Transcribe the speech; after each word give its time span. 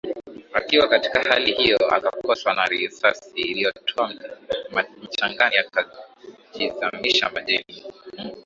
Akiwa 0.53 0.87
katika 0.89 1.23
hali 1.23 1.53
hiyo 1.53 1.95
akakoswa 1.95 2.53
na 2.53 2.65
risasi 2.65 3.41
iliyotua 3.41 4.13
mchangani 5.01 5.55
akajizamisha 5.57 7.29
majini 7.29 7.83